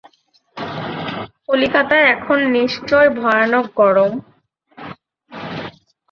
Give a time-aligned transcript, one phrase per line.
[1.47, 4.11] কলিকাতায় এখন নিশ্চয় ভয়ানক গরম।